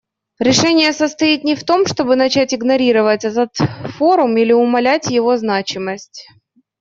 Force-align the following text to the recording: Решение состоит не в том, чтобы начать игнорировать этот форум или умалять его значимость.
Решение 0.39 0.93
состоит 0.93 1.43
не 1.43 1.53
в 1.53 1.63
том, 1.63 1.85
чтобы 1.85 2.15
начать 2.15 2.55
игнорировать 2.55 3.23
этот 3.23 3.55
форум 3.99 4.35
или 4.35 4.51
умалять 4.51 5.11
его 5.11 5.37
значимость. 5.37 6.27